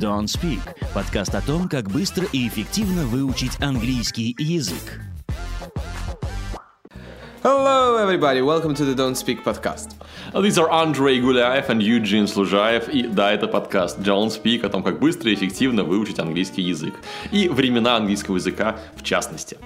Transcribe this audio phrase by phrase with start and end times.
[0.00, 0.60] Don't Speak–
[0.94, 4.98] подкаст о том, как быстро и эффективно выучить английский язык.
[7.42, 8.40] Hello, everybody.
[8.40, 9.90] Welcome to the Don't Speak podcast.
[10.32, 12.88] These are Andrei Гуляев and Eugene Служаев.
[12.88, 16.94] И да, это подкаст Don't Speak о том, как быстро и эффективно выучить английский язык.
[17.30, 19.58] И времена английского языка в частности.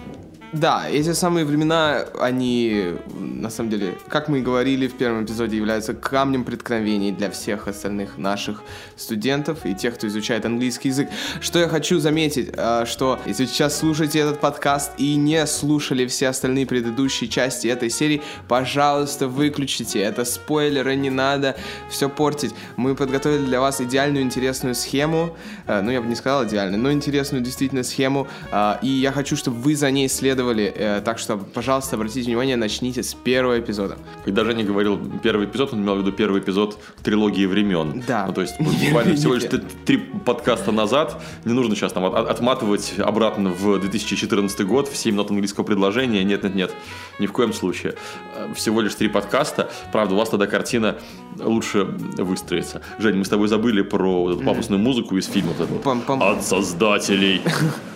[0.55, 5.57] Да, эти самые времена, они, на самом деле, как мы и говорили в первом эпизоде,
[5.57, 8.63] являются камнем преткновений для всех остальных наших
[8.97, 11.09] студентов и тех, кто изучает английский язык.
[11.41, 16.29] Что я хочу заметить, э, что если сейчас слушаете этот подкаст и не слушали все
[16.29, 19.99] остальные предыдущие части этой серии, пожалуйста, выключите.
[19.99, 21.57] Это спойлеры, не надо
[21.91, 22.55] все портить.
[22.77, 25.37] Мы подготовили для вас идеальную, интересную схему.
[25.67, 28.29] Э, Ну, я бы не сказал идеальную, но интересную действительно схему.
[28.53, 30.44] Э, И я хочу, чтобы вы за ней следовали.
[30.53, 33.97] Э, Так что, пожалуйста, обратите внимание, начните с первого эпизода.
[34.25, 38.03] Когда Женя говорил первый эпизод, он имел в виду первый эпизод трилогии времен.
[38.07, 38.27] Да.
[38.27, 39.45] Ну, то есть буквально всего лишь
[39.85, 41.21] три подкаста назад.
[41.45, 46.23] Не нужно сейчас там от- отматывать обратно в 2014 год в 7 минут английского предложения.
[46.25, 46.73] Нет, нет, нет.
[47.19, 47.95] Ни в коем случае.
[48.37, 49.71] Э, Всего лишь три подкаста.
[49.93, 50.97] Правда, у вас тогда картина
[51.39, 52.83] лучше выстроится.
[52.99, 55.53] Жень, мы с тобой забыли про вот эту пафосную музыку из фильма.
[55.59, 56.21] вот.
[56.23, 57.41] От создателей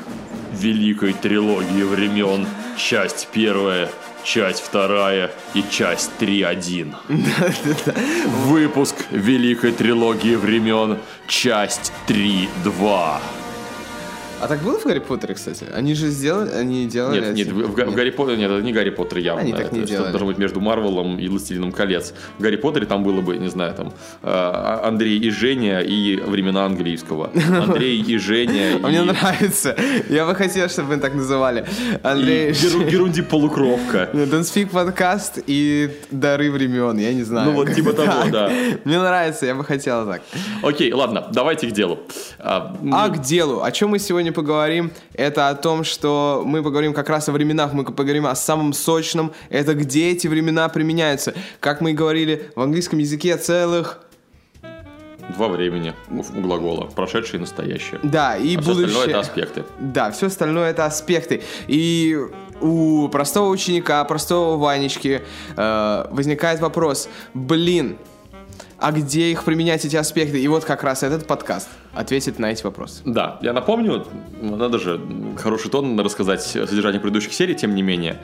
[0.59, 2.47] великой трилогии времен.
[2.77, 3.89] Часть первая,
[4.25, 6.95] часть вторая и часть 3.1.
[8.47, 10.99] Выпуск великой трилогии времен.
[11.29, 13.21] Часть 3.2.
[14.41, 15.65] А так было в Гарри Поттере, кстати?
[15.75, 17.21] Они же сделали, они делали...
[17.21, 19.43] Нет, нет, в, Га- в Гарри Поттере, нет, это не Гарри Поттер явно.
[19.43, 20.11] Они так не это делали.
[20.11, 22.15] должно быть между Марвелом и Властелином колец.
[22.39, 26.65] В Гарри Поттере там было бы, не знаю, там э, Андрей и Женя и времена
[26.67, 27.31] английского.
[27.35, 29.77] Андрей и Женя А мне нравится.
[30.09, 31.65] Я бы хотел, чтобы вы так называли.
[32.03, 32.51] Андрей...
[32.51, 34.11] и Геру- Герунди полукровка.
[34.15, 37.51] Speak подкаст и дары времен, я не знаю.
[37.51, 38.51] Ну, вот типа того, да.
[38.85, 40.23] Мне нравится, я бы хотел так.
[40.63, 41.99] Окей, ладно, давайте к делу.
[42.39, 43.63] А, А к делу.
[43.63, 44.91] О чем мы сегодня поговорим?
[45.15, 49.33] Это о том, что мы поговорим как раз о временах, мы поговорим о самом сочном.
[49.51, 51.35] Это где эти времена применяются.
[51.61, 54.01] Как мы и говорили, в английском языке целых...
[55.37, 56.87] Два времени у глагола.
[56.87, 58.01] Прошедшее и настоящее.
[58.03, 58.87] Да, и А все будущее...
[58.87, 59.65] остальное это аспекты.
[59.79, 61.43] Да, все остальное это аспекты.
[61.67, 62.19] И
[62.61, 65.23] у простого ученика, простого Ванечки
[65.57, 67.99] э, возникает вопрос, блин,
[68.79, 70.41] а где их применять эти аспекты?
[70.41, 73.03] И вот как раз этот подкаст ответит на эти вопросы.
[73.05, 74.07] Да, я напомню,
[74.41, 75.01] надо же
[75.37, 78.21] хороший тон рассказать содержание предыдущих серий, тем не менее,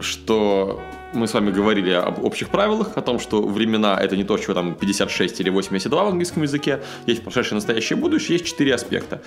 [0.00, 0.80] что
[1.14, 4.52] мы с вами говорили об общих правилах, о том, что времена это не то, чего
[4.52, 9.22] там 56 или 82 в английском языке, есть прошедшее, настоящее, будущее, есть четыре аспекта.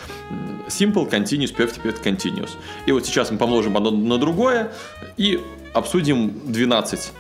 [0.68, 2.52] Simple, Continuous, Perfect, Perfect, Continuous.
[2.86, 4.72] И вот сейчас мы помножим одно на другое
[5.18, 5.42] и
[5.74, 7.14] обсудим 12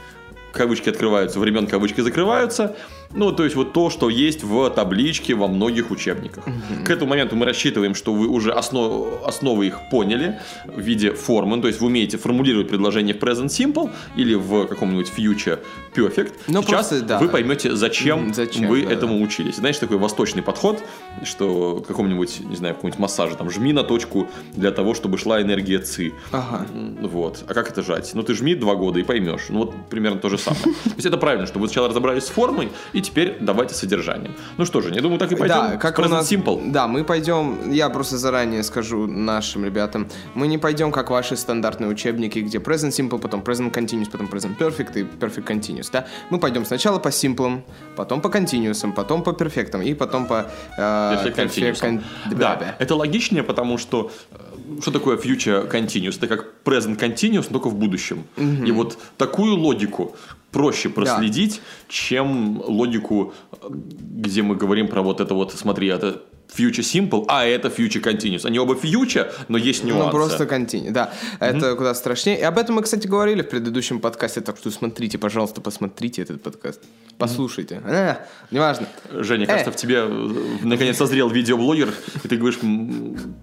[0.54, 2.76] кавычки открываются, времен кавычки закрываются.
[3.14, 6.46] Ну, то есть вот то, что есть в табличке во многих учебниках.
[6.86, 11.62] К этому моменту мы рассчитываем, что вы уже основ- основы их поняли в виде формы.
[11.62, 15.60] То есть вы умеете формулировать предложение в present simple или в каком-нибудь future
[15.96, 16.34] perfect.
[16.48, 17.20] Ну, Сейчас просто, да.
[17.20, 19.56] вы поймете, зачем, зачем, вы да, этому учились.
[19.56, 20.82] Знаешь, такой восточный подход,
[21.24, 25.18] что в каком-нибудь, не знаю, в каком-нибудь массаже, там, жми на точку для того, чтобы
[25.18, 26.14] шла энергия ЦИ.
[26.32, 26.66] Ага.
[27.02, 27.44] Вот.
[27.48, 28.12] А как это жать?
[28.14, 29.48] Ну, ты жми два года и поймешь.
[29.50, 30.62] Ну, вот примерно то же самое.
[30.84, 34.34] То есть это правильно, что вы сначала разобрались с формой, и теперь давайте содержанием.
[34.58, 35.56] Ну что же, я думаю, так и пойдем.
[35.56, 36.32] Да, как у Present нас...
[36.32, 36.72] Simple.
[36.72, 41.90] Да, мы пойдем, я просто заранее скажу нашим ребятам, мы не пойдем как ваши стандартные
[41.90, 46.06] учебники, где present simple, потом present continuous, потом present perfect и perfect continuous, да?
[46.30, 47.62] Мы пойдем сначала по simple,
[47.96, 50.48] потом по continuous, потом по перфектам и потом по...
[50.78, 51.82] э, Perfect perfect Continuous.
[51.82, 52.02] con-
[52.32, 52.76] Да, да.
[52.80, 54.36] это логичнее, потому что э,
[54.82, 56.18] что такое future continuous?
[56.18, 58.24] Это как present continuous, но только в будущем.
[58.68, 60.16] И вот такую логику
[60.52, 66.22] проще проследить, чем логику, э, где мы говорим про вот это вот, смотри, это
[66.58, 68.46] future simple, а это future continuous.
[68.46, 70.06] Они оба future, но есть нюансы.
[70.06, 71.12] Ну, просто continue, да.
[71.40, 72.40] Это куда страшнее.
[72.40, 76.42] И об этом мы, кстати, говорили в предыдущем подкасте, так что смотрите, пожалуйста, посмотрите этот
[76.44, 76.82] подкаст.
[77.18, 77.82] Послушайте.
[77.86, 78.88] А, неважно.
[79.12, 79.48] Женя, Э.
[79.48, 80.34] кажется, в тебе э,
[80.64, 81.94] наконец созрел видеоблогер,
[82.24, 83.36] и ты говоришь, «М,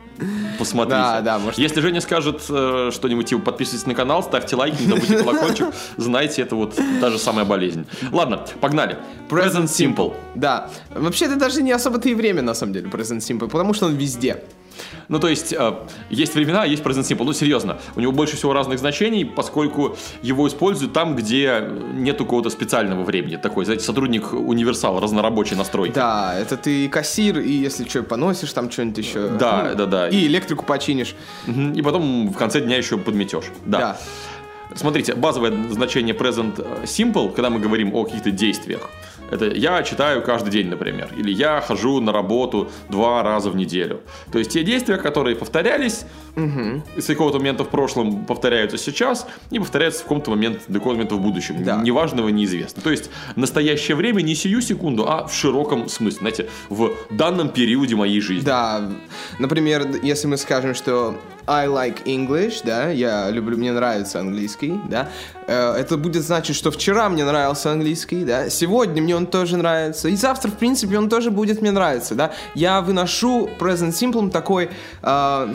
[0.58, 0.96] посмотрите.
[0.96, 4.88] Да, да, может- Если Женя скажет э, что-нибудь, типа, подписывайтесь на канал, ставьте лайки, не
[4.88, 5.66] забудьте колокольчик,
[5.96, 7.86] знайте, это вот та же самая болезнь.
[8.10, 8.98] Ладно, погнали.
[9.28, 10.14] Present Simple.
[10.34, 10.70] Да.
[10.90, 13.96] Вообще, это даже не особо-то и время, на самом деле, present simple, потому что он
[13.96, 14.42] везде.
[15.08, 15.72] Ну, то есть, э,
[16.10, 17.24] есть времена, есть present simple.
[17.24, 22.50] Ну, серьезно, у него больше всего разных значений, поскольку его используют там, где нету какого-то
[22.50, 23.36] специального времени.
[23.36, 25.94] Такой, знаете, сотрудник универсал, разнорабочий настройки.
[25.94, 29.28] Да, это ты и кассир, и если что, поносишь там что-нибудь еще.
[29.28, 30.08] Да, да, да.
[30.08, 31.14] И электрику починишь.
[31.46, 31.72] Мгм.
[31.72, 33.46] И потом в конце дня еще подметешь.
[33.64, 33.78] Да.
[33.78, 33.98] Да.
[34.74, 38.90] Смотрите, базовое значение present simple, когда мы говорим о каких-то действиях,
[39.30, 41.10] Это я читаю каждый день, например.
[41.16, 44.00] Или я хожу на работу два раза в неделю.
[44.32, 46.04] То есть те действия, которые повторялись,
[46.36, 46.82] угу.
[46.96, 51.14] с какого-то момента в прошлом повторяются сейчас, и повторяются в каком-то момент, до какого-то момента
[51.16, 51.62] в будущем.
[51.64, 51.76] Да.
[51.76, 52.82] Неважного, неизвестно.
[52.82, 56.18] То есть настоящее время не сию секунду, а в широком смысле.
[56.18, 58.44] Знаете, в данном периоде моей жизни.
[58.44, 58.90] Да,
[59.38, 61.16] например, если мы скажем, что
[61.48, 65.08] I like English, да, я люблю, мне нравится английский, да,
[65.46, 70.08] э, это будет значить, что вчера мне нравился английский, да, сегодня мне он тоже нравится,
[70.08, 72.32] и завтра, в принципе, он тоже будет мне нравиться, да.
[72.54, 74.70] Я выношу present simple такой...
[75.02, 75.48] Э,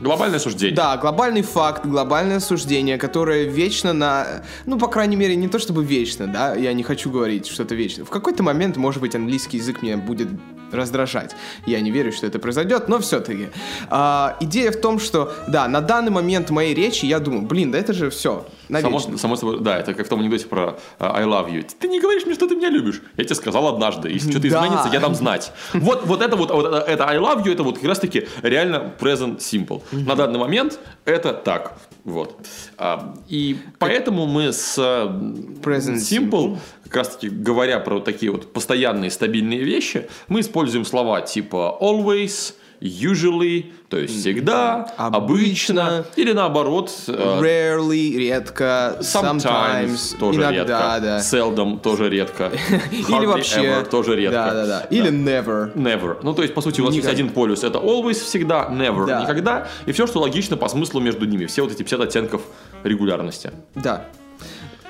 [0.00, 0.76] Глобальное суждение.
[0.76, 4.44] Да, глобальный факт, глобальное суждение, которое вечно на...
[4.64, 8.04] Ну, по крайней мере, не то чтобы вечно, да, я не хочу говорить что-то вечно.
[8.04, 10.28] В какой-то момент, может быть, английский язык меня будет
[10.72, 11.34] раздражать.
[11.66, 13.48] Я не верю, что это произойдет, но все-таки.
[13.90, 17.78] А, идея в том, что, да, на данный момент моей речи я думаю, блин, да
[17.78, 21.24] это же все, Само, само собой, да, это как в том анекдоте про uh, I
[21.24, 21.66] love you.
[21.78, 23.02] Ты не говоришь мне, что ты меня любишь.
[23.16, 24.10] Я тебе сказал однажды.
[24.10, 24.58] Если что-то да.
[24.58, 25.52] изменится, я дам знать.
[25.72, 29.38] Вот, вот это вот, вот это, I love you, это вот как раз-таки реально present
[29.38, 29.82] simple.
[29.92, 31.78] На данный момент это так.
[32.04, 32.36] Вот.
[32.76, 39.10] А, и поэтому мы с present simple как раз таки говоря про такие вот постоянные
[39.10, 46.92] стабильные вещи, мы используем слова типа always, usually, то есть всегда, обычно, обычно или наоборот
[47.08, 51.18] э, rarely, редко, sometimes, sometimes тоже иногда, редко, да.
[51.18, 52.52] seldom тоже редко,
[52.90, 54.80] или вообще ever тоже редко, да, да, да.
[54.90, 56.18] или never, never.
[56.22, 57.10] Ну то есть по сути у вас никогда.
[57.10, 59.22] есть один полюс, это always всегда, never да.
[59.22, 62.42] никогда, и все, что логично по смыслу между ними, все вот эти 50 оттенков
[62.84, 63.50] регулярности.
[63.74, 64.04] Да.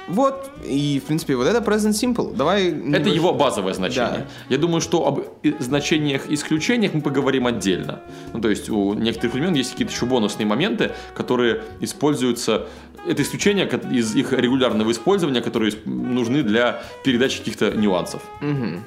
[0.09, 2.35] Вот, и, в принципе, вот это present simple.
[2.35, 2.69] Давай...
[2.93, 4.27] Это его базовое значение.
[4.27, 4.27] Да.
[4.49, 5.21] Я думаю, что об
[5.59, 8.01] значениях исключениях мы поговорим отдельно.
[8.33, 12.67] Ну, то есть у некоторых времен есть какие-то еще бонусные моменты, которые используются...
[13.07, 18.23] Это исключения из их регулярного использования, которые нужны для передачи каких-то нюансов.
[18.41, 18.81] Угу.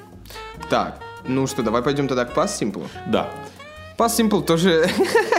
[0.68, 2.86] Так, ну что, давай пойдем тогда к past simple?
[3.06, 3.30] Да.
[3.98, 4.88] Past Simple тоже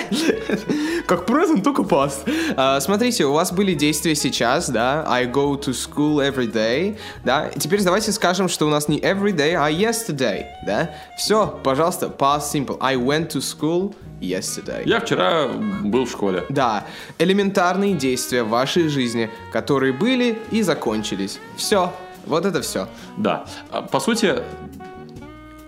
[1.05, 2.25] как present, только past.
[2.55, 7.47] Uh, смотрите, у вас были действия сейчас, да, I go to school every day, да,
[7.47, 10.91] и теперь давайте скажем, что у нас не every day, а yesterday, да.
[11.17, 12.77] Все, пожалуйста, past simple.
[12.79, 14.83] I went to school yesterday.
[14.85, 16.45] Я вчера был в школе.
[16.49, 16.85] Да,
[17.19, 21.39] элементарные действия в вашей жизни, которые были и закончились.
[21.57, 21.93] Все,
[22.25, 22.87] вот это все.
[23.17, 24.35] Да, а, по сути,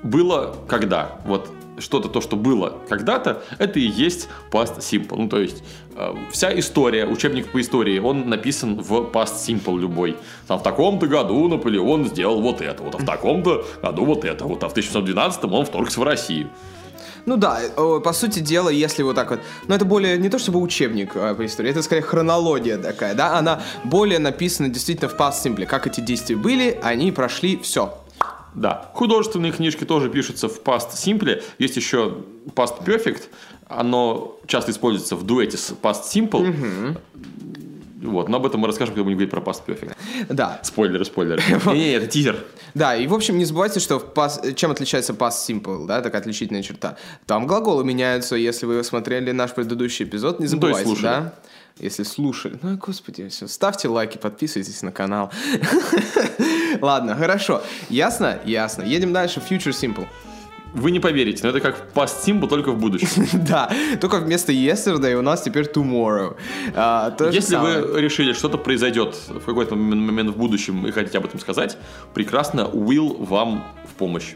[0.04, 1.18] было когда?
[1.26, 5.18] Вот что-то, то, что было когда-то, это и есть past simple.
[5.18, 5.64] Ну, то есть,
[5.96, 10.18] э, вся история, учебник по истории, он написан в past simple любой.
[10.48, 14.46] Там в таком-то году Наполеон сделал вот это, вот а в таком-то году вот это,
[14.46, 16.50] вот а в 1712 он вторгся в Россию.
[17.26, 20.62] Ну да, по сути дела, если вот так вот, но это более не то чтобы
[20.62, 25.44] учебник э, по истории, это скорее хронология такая, да, она более написана действительно в past
[25.44, 27.98] simple, как эти действия были, они прошли, все,
[28.56, 28.90] да.
[28.94, 31.44] Художественные книжки тоже пишутся в past simple.
[31.60, 32.24] Есть еще
[32.56, 33.24] past perfect.
[33.68, 36.50] Оно часто используется в дуэте с past simple.
[36.50, 36.98] Угу.
[38.06, 39.96] Вот, но об этом мы расскажем, когда будем говорить про Past Perfect.
[40.30, 40.60] Да.
[40.64, 41.42] Спойлеры, спойлеры.
[41.74, 42.38] Не, это тизер.
[42.74, 46.62] Да, и в общем не забывайте, что past, чем отличается Past Simple, да, такая отличительная
[46.62, 46.98] черта.
[47.26, 51.34] Там глаголы меняются, если вы смотрели наш предыдущий эпизод, не забывайте, ну, да?
[51.80, 52.58] Если слушали.
[52.62, 53.48] Ну, господи, все.
[53.48, 55.32] Ставьте лайки, подписывайтесь на канал.
[56.82, 57.62] Ладно, хорошо.
[57.90, 58.40] Ясно?
[58.46, 58.84] Ясно.
[58.84, 59.42] Едем дальше.
[59.42, 60.08] Future Simple.
[60.76, 63.26] Вы не поверите, но это как past simple, только в будущем.
[63.48, 66.36] да, только вместо yesterday у нас теперь tomorrow.
[66.76, 71.40] А, Если вы решили, что-то произойдет в какой-то момент в будущем и хотите об этом
[71.40, 71.78] сказать,
[72.14, 74.36] прекрасно, will вам в помощь.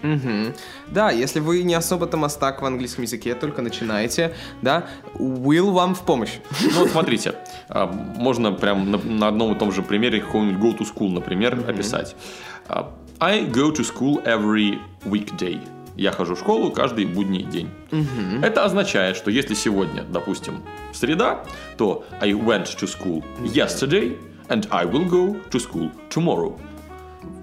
[0.88, 5.94] Да, если вы не особо там остак в английском языке, только начинаете, да, will вам
[5.94, 6.40] в помощь.
[6.62, 7.36] ну вот смотрите,
[7.68, 12.16] а, можно прям на, одном и том же примере какого-нибудь go to school, например, описать.
[12.70, 15.60] А, I go to school every weekday.
[16.00, 17.70] Я хожу в школу каждый будний день.
[17.92, 18.42] Угу.
[18.42, 20.64] Это означает, что если сегодня, допустим,
[20.94, 21.44] среда,
[21.78, 26.58] то I went to school yesterday and I will go to school tomorrow.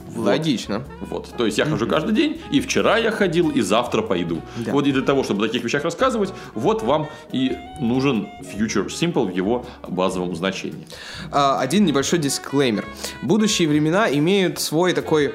[0.09, 0.27] Вот.
[0.27, 0.85] Логично.
[1.03, 1.35] Вот.
[1.37, 4.41] То есть я хожу каждый день, и вчера я ходил, и завтра пойду.
[4.57, 4.73] Да.
[4.73, 9.31] Вот и для того, чтобы о таких вещах рассказывать, вот вам и нужен Future Simple
[9.31, 10.87] в его базовом значении.
[11.31, 12.87] А, один небольшой дисклеймер.
[13.21, 15.35] Будущие времена имеют свой такой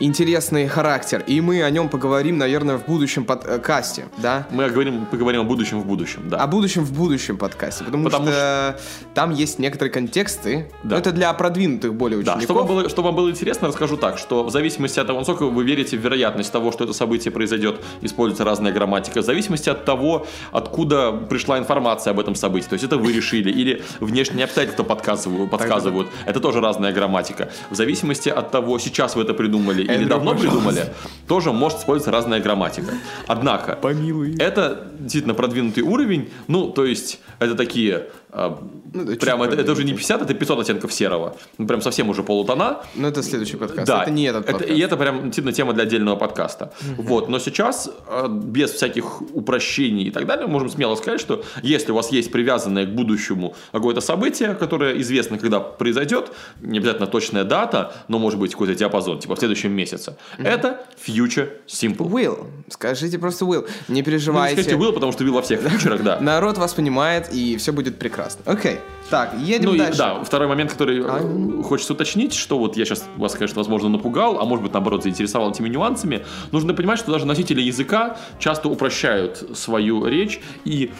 [0.00, 4.46] интересный характер, и мы о нем поговорим, наверное, в будущем подкасте, да?
[4.50, 6.38] Мы говорим, поговорим о будущем в будущем, да.
[6.38, 8.80] О будущем в будущем подкасте, потому, потому что, что
[9.14, 10.90] там есть некоторые контексты, да.
[10.90, 12.40] но это для продвинутых более учеников.
[12.40, 15.18] Да, чтобы вам, было, чтобы вам было интересно, расскажу так, что в зависимости от того,
[15.18, 19.68] насколько вы верите в вероятность того, что это событие произойдет, используется разная грамматика, в зависимости
[19.68, 24.44] от того, откуда пришла информация об этом событии, то есть это вы решили, или внешние
[24.44, 27.50] обстоятельства подсказывают, подсказывают, это тоже разная грамматика.
[27.70, 30.58] В зависимости от того, сейчас вы это придумали, придумали или Эндрю, давно пожалуйста.
[30.58, 30.92] придумали,
[31.28, 32.94] тоже может использоваться разная грамматика.
[33.26, 34.36] Однако, Помилуй.
[34.38, 38.06] это действительно продвинутый уровень, ну, то есть, это такие,
[38.38, 38.58] а,
[38.92, 39.96] Ну, чуть прям, это, это уже не продвинутый.
[39.96, 41.36] 50, это 500 оттенков серого.
[41.58, 42.82] Ну, прям совсем уже полутона.
[42.94, 43.86] Ну, это следующий подкаст.
[43.86, 44.70] Да, Это не этот подкаст.
[44.70, 46.72] И это прям действительно тема для отдельного подкаста.
[46.98, 51.92] Вот, но сейчас э, без всяких упрощений и так далее можем смело сказать, что если
[51.92, 57.44] у вас есть привязанное к будущему какое-то событие, которое известно, когда произойдет, не обязательно точная
[57.44, 62.10] дата, но может быть какой-то диапазон, типа в следующем месяце, это future simple.
[62.10, 62.46] Will.
[62.68, 63.62] Скажите просто Will.
[63.62, 64.62] Не Ну, не переживайте.
[64.62, 66.18] скажите will, потому что will во всех фьючерах, да.
[66.20, 68.25] Народ вас понимает, и все будет прекрасно.
[68.44, 68.78] Окей.
[69.10, 69.98] Так, едем Ну и дальше.
[69.98, 74.40] да, второй момент, который А, хочется уточнить, что вот я сейчас вас, конечно, возможно, напугал,
[74.40, 76.24] а может быть, наоборот, заинтересовал этими нюансами.
[76.50, 80.90] Нужно понимать, что даже носители языка часто упрощают свою речь и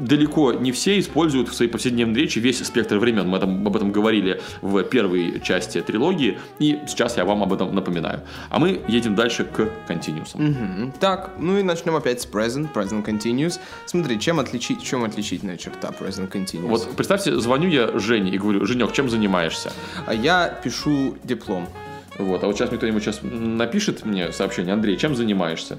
[0.00, 3.28] далеко не все используют в своей повседневной речи весь спектр времен.
[3.28, 7.74] Мы этом- об этом говорили в первой части трилогии, и сейчас я вам об этом
[7.74, 8.20] напоминаю.
[8.50, 10.44] А мы едем дальше к континуусам.
[10.44, 10.92] Мгм.
[11.00, 13.58] Так, ну и начнем опять с present, present continuous.
[13.86, 16.68] Смотри, чем отличить, чем отличительная черта present continuous?
[16.68, 19.72] Вот представьте, звоню я Жене и говорю, Женек, чем занимаешься?
[20.06, 21.68] А я пишу диплом.
[22.18, 25.78] Вот, а вот сейчас мне кто-нибудь сейчас напишет мне сообщение, Андрей, чем занимаешься?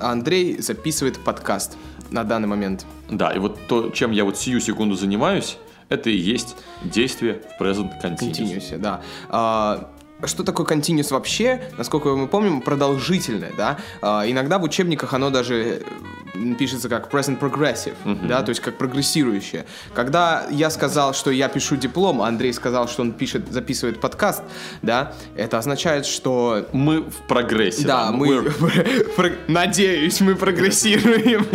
[0.00, 1.76] Андрей записывает подкаст
[2.10, 2.86] на данный момент.
[3.10, 7.62] Да, и вот то, чем я вот сию секунду занимаюсь, это и есть действие в
[7.62, 8.30] present continuous.
[8.32, 9.00] Continuous, да.
[9.28, 9.90] А,
[10.24, 11.62] что такое continuous вообще?
[11.78, 13.78] Насколько мы помним, продолжительное, да.
[14.02, 15.82] А, иногда в учебниках оно даже
[16.58, 17.94] пишется как present progressive,
[18.26, 19.64] да, то есть как прогрессирующее.
[19.94, 24.42] Когда я сказал, что я пишу диплом, а Андрей сказал, что он пишет, записывает подкаст,
[24.82, 27.86] да, это означает, что Мы в прогрессе.
[27.86, 28.50] да, мы,
[29.48, 31.46] надеюсь, мы прогрессируем.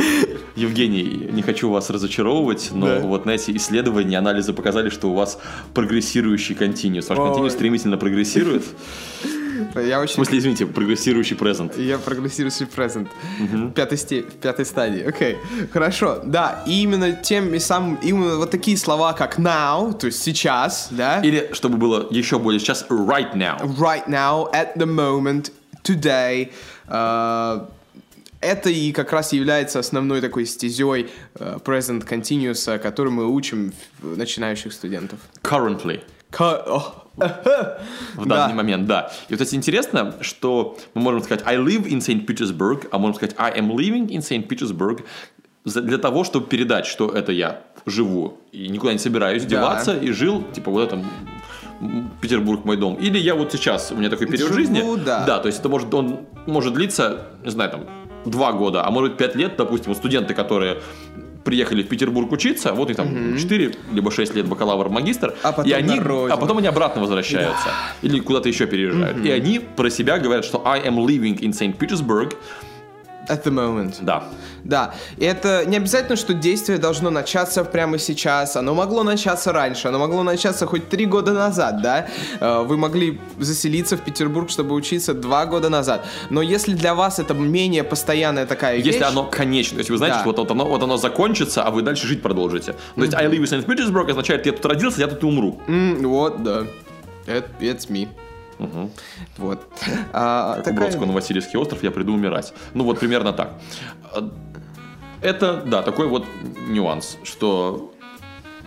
[0.56, 3.00] Евгений, не хочу вас разочаровывать, но Да.
[3.00, 5.40] вот на эти исследования, анализы показали, что у вас
[5.74, 7.10] прогрессирующий континуус.
[7.10, 7.26] Ваш Ой.
[7.28, 8.64] континуус стремительно прогрессирует.
[9.76, 11.82] Я В очень смысле, извините, прогрессирующий present.
[11.82, 13.08] Я прогрессирующий present.
[13.74, 15.04] Пятой, сте- пятой стадии.
[15.04, 15.38] Окей.
[15.72, 16.22] Хорошо.
[16.24, 20.88] Да, и именно тем и самым, именно вот такие слова, как now, то есть сейчас,
[20.92, 21.20] да?
[21.22, 23.60] Или, чтобы было еще более сейчас, right now.
[23.78, 25.52] right now, at the moment,
[25.84, 26.52] today.
[26.88, 27.60] э,
[28.42, 34.18] это и как раз является основной такой стезей э, present continuous, которую мы учим в-
[34.18, 35.20] начинающих студентов.
[35.44, 36.02] Currently.
[38.16, 38.36] В Да.
[38.38, 39.12] данный момент, да.
[39.30, 42.26] И вот, кстати, интересно, что мы можем сказать I live in St.
[42.26, 44.48] Petersburg, а можем сказать I am living in St.
[44.48, 45.04] Petersburg
[45.66, 50.44] для того, чтобы передать, что это я живу и никуда не собираюсь деваться и жил,
[50.54, 51.06] типа, вот этом
[51.82, 52.96] м, Петербург мой дом.
[52.96, 54.84] Или я вот сейчас, у меня такой период Живу, жизни.
[55.06, 55.24] да.
[55.26, 57.86] Да, то есть это может, он может длиться, не знаю, там,
[58.26, 60.82] два года, а может быть пять лет, допустим, студенты, которые
[61.44, 65.70] приехали в Петербург учиться, вот их там 4 либо 6 лет бакалавр, магистр, А потом
[65.70, 67.70] и они, а потом они обратно возвращаются
[68.02, 69.24] или куда-то еще переезжают.
[69.26, 71.78] И они про себя говорят, что I am living in St.
[71.78, 72.36] Petersburg.
[73.30, 73.96] At the moment.
[74.02, 74.24] Да.
[74.66, 78.56] Да, и это не обязательно, что действие должно начаться прямо сейчас.
[78.56, 82.08] Оно могло начаться раньше, оно могло начаться хоть три года назад, да?
[82.40, 86.06] Э, Вы могли заселиться в Петербург, чтобы учиться два года назад.
[86.30, 88.86] Но если для вас это менее постоянная такая вещь...
[88.86, 90.22] Если оно конечно, то есть вы знаете, Да.
[90.22, 92.76] что вот, вот оно, вот оно закончится, а вы дальше жить продолжите.
[92.96, 93.66] То есть I live in St.
[93.66, 95.60] Petersburg означает, я тут родился, я тут и умру.
[95.68, 96.64] М, вот, да.
[97.26, 98.08] Это it's me.
[99.38, 99.60] Вот.
[100.14, 102.54] А, Как у такая- Бродского на Васильевский остров, я приду умирать.
[102.74, 103.54] Ну вот примерно так.
[104.04, 104.30] А,
[105.22, 106.26] Это, да, такой вот
[106.68, 107.94] нюанс, что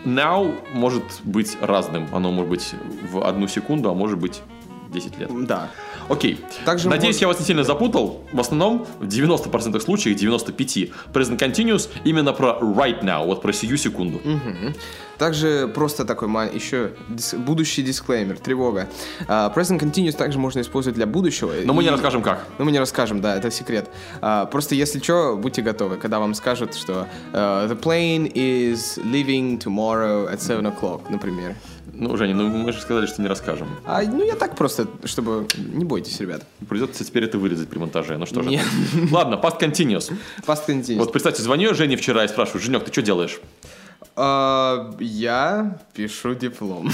[0.04, 2.08] now может быть разным.
[2.12, 2.74] Оно может быть
[3.12, 4.40] в одну секунду, а может быть
[4.90, 5.30] 10 лет.
[5.46, 5.68] Да.
[6.08, 6.38] Окей.
[6.64, 8.22] Также Надеюсь, мож- я вас не сильно запутал.
[8.32, 13.76] В основном, в 90% случаев, 95% present continuous именно про right now, вот про сию
[13.76, 14.20] секунду.
[15.18, 18.86] Также просто такой еще дис- будущий дисклеймер, тревога.
[19.26, 21.52] А, present continuous также можно использовать для будущего.
[21.64, 22.44] Но мы не И- расскажем как.
[22.58, 23.88] Ну, мы не расскажем, да, это секрет.
[24.20, 29.58] А, просто если что, будьте готовы, когда вам скажут, что э, the plane is leaving
[29.58, 31.54] tomorrow at 7 o'clock, например.
[31.98, 33.68] Ну, Женя, ну мы же сказали, что не расскажем.
[33.84, 35.46] А, ну, я так просто, чтобы...
[35.56, 36.44] Не бойтесь, ребят.
[36.68, 38.18] Придется теперь это вырезать при монтаже.
[38.18, 38.50] Ну что же.
[38.50, 38.66] Нет.
[39.10, 40.12] Ладно, past continuous.
[40.46, 40.98] Past continuous.
[40.98, 43.40] Вот представьте, звоню Жене вчера и спрашиваю, Женек, ты что делаешь?
[44.18, 46.90] А, я пишу диплом.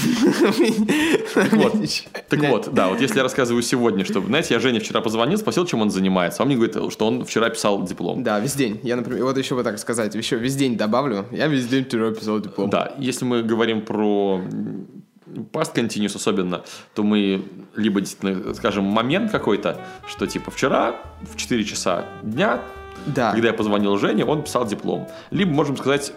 [1.51, 1.73] Вот.
[2.29, 5.65] Так вот, да, вот если я рассказываю сегодня, что, знаете, я Жене вчера позвонил, спросил,
[5.65, 6.41] чем он занимается.
[6.41, 8.23] А он мне говорит, что он вчера писал диплом.
[8.23, 8.79] Да, весь день.
[8.83, 11.25] Я, например, вот еще вот так сказать, еще весь день добавлю.
[11.31, 12.69] Я весь день вчера писал диплом.
[12.69, 14.41] Да, если мы говорим про
[15.51, 16.63] past continuous особенно,
[16.95, 17.43] то мы
[17.75, 22.61] либо действительно скажем момент какой-то, что типа вчера в 4 часа дня,
[23.05, 23.31] Да.
[23.31, 25.07] когда я позвонил Жене, он писал диплом.
[25.31, 26.13] Либо можем сказать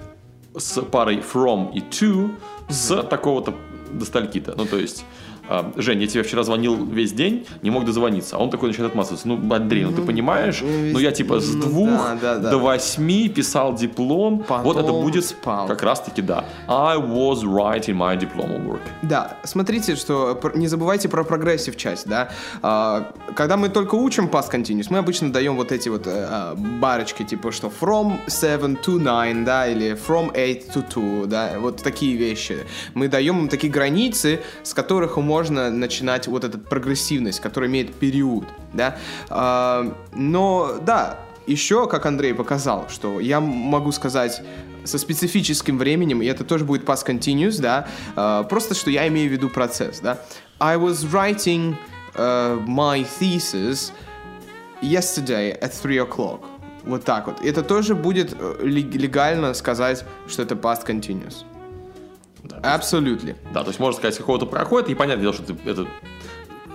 [0.56, 2.30] с парой from и to
[2.68, 3.54] с такого-то
[3.92, 4.54] до стольки-то.
[4.56, 5.04] Ну, то есть
[5.48, 8.36] а, Жень, я тебе вчера звонил весь день, не мог дозвониться.
[8.36, 9.28] А он такой начинает отмазываться.
[9.28, 12.50] Ну, Андрей, ну ты понимаешь, ну я типа с ну двух да, да, да.
[12.50, 14.40] до восьми писал диплом.
[14.40, 15.66] Потом вот это будет спал.
[15.66, 16.44] как раз-таки, да.
[16.68, 18.80] I was writing my diploma work.
[19.02, 22.30] Да, смотрите, что не забывайте про progressive часть, да.
[22.62, 26.54] А, когда мы только учим past continuous, мы обычно даем вот эти вот э, а,
[26.56, 31.82] барочки, типа что from 7 to 9, да, или from 8 to 2, да, вот
[31.82, 32.58] такие вещи.
[32.94, 38.44] Мы даем им такие границы, с которых можно начинать вот эту прогрессивность, которая имеет период,
[38.72, 38.96] да.
[39.28, 44.42] А, но, да, еще, как Андрей показал, что я могу сказать
[44.84, 49.28] со специфическим временем, и это тоже будет past continuous, да, э, просто что я имею
[49.28, 50.18] в виду процесс, да.
[50.58, 51.76] I was writing
[52.14, 53.92] uh, my thesis
[54.80, 56.40] yesterday at 3 o'clock.
[56.84, 57.44] Вот так вот.
[57.44, 61.44] Это тоже будет э, лег- легально сказать, что это past continuous.
[62.66, 63.36] Absolutely.
[63.52, 65.86] Да, то есть можно сказать, какого-то проходит, и понятное дело, что это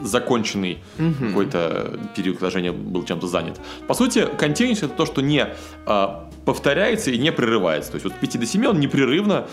[0.02, 3.60] законченный какой-то период, когда Женя был чем-то занят.
[3.88, 5.48] По сути, continuous это то, что не
[5.86, 7.92] а, повторяется и не прерывается.
[7.92, 9.48] То есть вот с 5 до 7 он непрерывно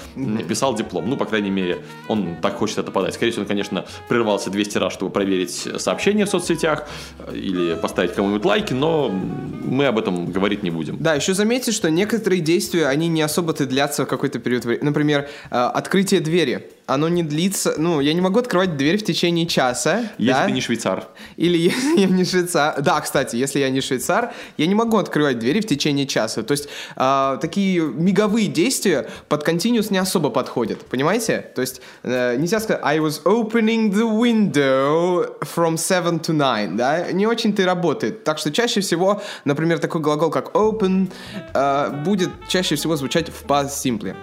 [0.48, 1.08] писал диплом.
[1.08, 1.78] Ну, по крайней мере,
[2.08, 3.14] он так хочет это подать.
[3.14, 6.88] Скорее всего, он, конечно, прерывался 200 раз, чтобы проверить сообщения в соцсетях
[7.18, 10.96] э, или поставить кому-нибудь лайки, но мы об этом говорить не будем.
[10.98, 14.84] Да, еще заметьте, что некоторые действия, они не особо-то длятся какой-то период времени.
[14.84, 16.70] Например, э, открытие двери.
[16.88, 17.74] Оно не длится...
[17.76, 20.10] Ну, я не могу открывать дверь в течение часа.
[20.16, 20.46] Если да?
[20.46, 21.06] ты не швейцар.
[21.36, 22.80] Или если я не швейцар.
[22.80, 26.42] Да, кстати, если я не швейцар, я не могу открывать двери в течение часа.
[26.42, 30.80] То есть а, такие миговые действия под continuous не особо подходят.
[30.86, 31.50] Понимаете?
[31.54, 36.76] То есть э, нельзя сказать I was opening the window from 7 to 9.
[36.76, 37.12] Да?
[37.12, 38.24] Не очень-то и работает.
[38.24, 41.12] Так что чаще всего, например, такой глагол, как open,
[41.52, 44.16] э, будет чаще всего звучать в past simple.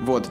[0.00, 0.28] Вот.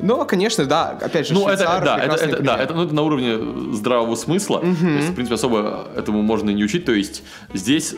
[0.00, 3.02] Но, конечно, да, опять же, Ну, это, да, это, это, да, это, ну, это на
[3.02, 4.60] уровне здравого смысла.
[4.60, 6.84] То есть, в принципе, особо этому можно и не учить.
[6.84, 7.94] То есть, здесь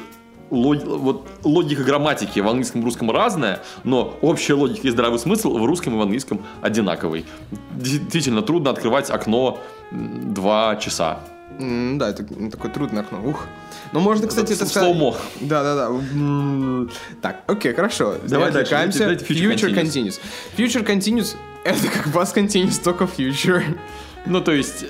[0.50, 5.56] лог- вот, логика грамматики в английском и русском разная, но общая логика и здравый смысл
[5.58, 7.24] в русском и в английском одинаковый.
[7.72, 9.60] Действительно трудно открывать окно
[9.92, 11.20] два часа.
[11.58, 13.20] М, Да, это такое трудное окно.
[13.24, 13.46] Ух.
[13.92, 14.88] Ну, можно, кстати, это в сказать...
[14.94, 15.16] слоумо.
[15.40, 15.86] Да, да, да.
[15.88, 16.90] М,
[17.22, 18.16] Так, окей, хорошо.
[18.28, 18.70] Давай дальше.
[18.70, 20.20] Давайте future Future continuous.
[20.56, 21.34] Future continuous
[21.64, 23.62] это как past continuous, только future.
[24.26, 24.84] Ну, то есть,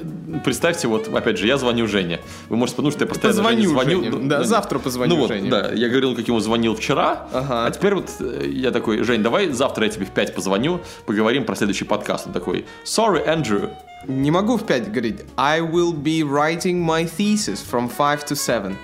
[0.45, 2.19] представьте, вот, опять же, я звоню Жене.
[2.49, 4.03] Вы можете подумать, что я постоянно Позвоню Жене звоню.
[4.05, 4.11] Жене.
[4.11, 5.51] Ну, Да, ну, завтра позвоню Ну вот, Жене.
[5.51, 7.67] да, я говорил, как ему звонил вчера, Ага.
[7.67, 11.45] а теперь вот э, я такой, Жень, давай завтра я тебе в 5 позвоню, поговорим
[11.45, 12.27] про следующий подкаст.
[12.27, 13.71] Он такой, sorry, Andrew.
[14.07, 15.21] Не могу в 5 говорить.
[15.37, 18.75] I will be writing my thesis from 5 to 7.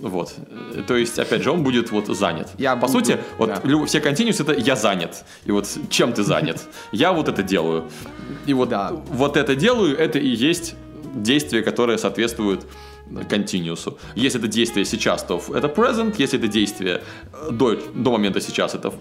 [0.00, 0.32] Вот.
[0.86, 2.50] То есть, опять же, он будет вот занят.
[2.56, 3.86] Я По буду, сути, вот да.
[3.86, 5.24] все continuous это я занят.
[5.44, 6.62] И вот чем ты занят?
[6.92, 7.90] Я вот это делаю.
[8.46, 8.92] И вот, Да.
[8.92, 10.74] вот это делаю, это и есть
[11.14, 12.64] действие, которое соответствует
[13.10, 13.96] continuous.
[14.14, 16.14] Если это действие сейчас, то это present.
[16.18, 18.92] Если это действие э, до, до момента сейчас, это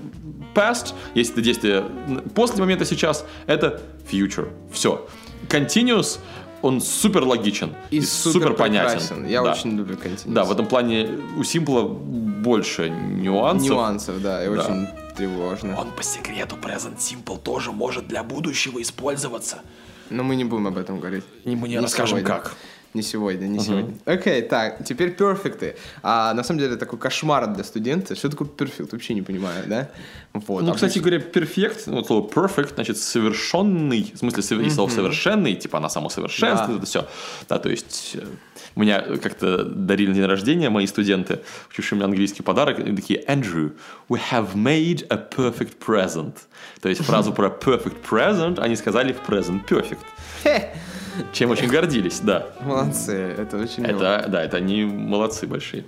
[0.55, 0.93] past.
[1.15, 1.83] Если это действие
[2.35, 4.49] после момента сейчас, это future.
[4.71, 5.07] Все.
[5.49, 6.19] Continuous,
[6.61, 8.99] он супер логичен И, супер, понятен.
[8.99, 9.27] прекрасен.
[9.27, 9.51] Я Да.
[9.51, 10.33] очень люблю continuous.
[10.33, 13.69] Да, в этом плане у Симпла больше нюансов.
[13.69, 14.61] Нюансов, да, и Да.
[14.63, 15.77] очень тревожно.
[15.79, 19.59] Он по секрету Present Simple тоже может для будущего использоваться.
[20.09, 21.23] Но мы не будем об этом говорить.
[21.43, 22.27] И мы не расскажем, сегодня.
[22.27, 22.55] как.
[22.97, 23.93] Не сегодня, не сегодня.
[24.05, 25.75] Окей, так, теперь перфекты.
[26.01, 28.15] А на самом деле такой кошмар для студента.
[28.15, 28.91] Что такое перфект?
[28.91, 29.89] Вообще не понимаю, да?
[30.33, 30.63] Вот.
[30.63, 35.53] Ну, а кстати говоря, перфект, вот слово perfect, значит, совершенный, в смысле, и слово совершенный,
[35.53, 36.77] типа она самосовершенствует, Да.
[36.77, 37.07] это все.
[37.47, 38.25] Да, то есть, э,
[38.75, 43.73] меня как-то дарили на день рождения мои студенты, учившие меня английский подарок, и такие, Andrew,
[44.09, 46.33] we have made a perfect present.
[46.81, 49.99] То есть, фразу про perfect present они сказали в present perfect.
[51.33, 52.47] Чем очень гордились, да.
[52.61, 53.97] молодцы, это очень мило.
[54.19, 55.85] Это, да, это они молодцы большие.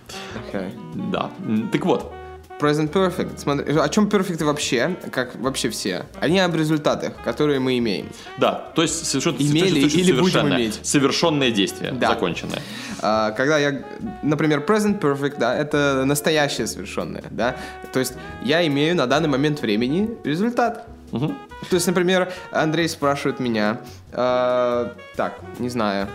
[1.12, 1.30] Да.
[1.72, 2.14] Так вот,
[2.60, 3.38] Present perfect.
[3.38, 4.98] Смотри, о чем перфекты вообще?
[5.14, 6.06] Как вообще все?
[6.20, 8.08] Они об результатах, которые мы имеем.
[8.38, 10.80] да, то есть совершенно Имели совершенно или будем иметь.
[10.84, 12.10] Совершенное действие, Да.
[12.10, 12.62] законченное.
[13.02, 13.82] А, когда я,
[14.24, 17.56] например, present perfect, да, это настоящее совершенное, да.
[17.94, 18.14] То есть
[18.44, 20.86] я имею на данный момент времени результат.
[21.12, 21.38] Мгм.
[21.70, 26.08] То есть, например, Андрей спрашивает меня, э, так, не знаю,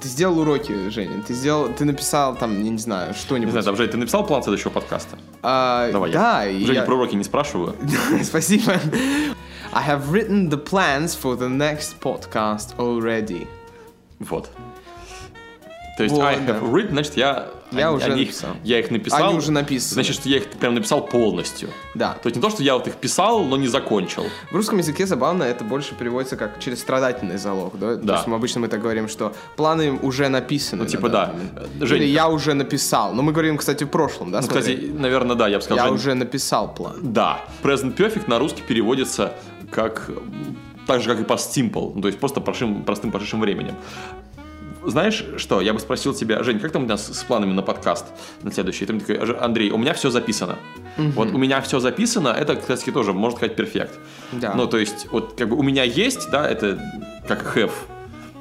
[0.00, 3.50] ты сделал уроки, Женя, ты сделал, ты написал там, я не знаю, Не что-нибудь.
[3.52, 5.16] знаю, там, Жень, ты написал план следующего подкаста?
[5.42, 6.66] А, Давай да, я.
[6.66, 7.74] Женя, я- про уроки не спрашиваю.
[8.22, 8.74] Спасибо.
[9.72, 13.46] I have written the plans for the next podcast already.
[14.18, 14.50] Вот.
[15.96, 18.50] То есть Вот, I have written, значит, я Я Они- уже они их- написал.
[18.64, 19.28] я их написал.
[19.28, 19.94] Они уже написаны.
[19.94, 21.68] Значит, что я их прям написал полностью.
[21.94, 22.14] Да.
[22.14, 24.24] То есть не то, что я вот их писал, но не закончил.
[24.50, 27.96] В русском языке забавно, это больше переводится как через страдательный залог, да?
[27.96, 28.14] То Да.
[28.14, 30.84] есть мы обычно мы так говорим, что планы уже написаны.
[30.84, 31.34] Ну, типа, да.
[31.56, 33.12] Э, Жень- Или я уже написал.
[33.12, 34.40] Но мы говорим, кстати, в прошлом, да?
[34.40, 34.74] Ну, смотри?
[34.76, 35.78] кстати, наверное, да, я бы сказал.
[35.84, 36.96] я Жень, уже написал план.
[37.02, 37.40] Да.
[37.62, 39.34] Present Perfect на русский переводится
[39.70, 40.10] как
[40.86, 41.92] так же, как и past simple.
[41.94, 43.74] Ну, то есть просто простым, простым прошедшим временем.
[44.90, 48.06] Знаешь что, я бы спросил тебя, Жень, как там у нас с планами на подкаст
[48.42, 48.86] на следующий?
[48.86, 50.56] Ты мне такой, «Ж- Андрей, у меня все записано.
[50.96, 53.98] Вот у меня все записано, это, кстати, тоже, можно сказать, перфект.
[54.32, 54.54] Да.
[54.54, 56.78] Ну, то есть, вот как бы у меня есть, да, это
[57.28, 57.70] как have,